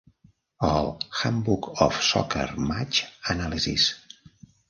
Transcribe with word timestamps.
El 0.69 0.87
Handbook 1.17 1.69
of 1.85 1.99
Soccer 2.07 2.47
Match 2.71 3.03
Analysis. 3.35 3.85